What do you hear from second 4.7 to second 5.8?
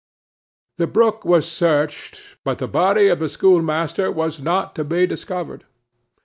to be discovered.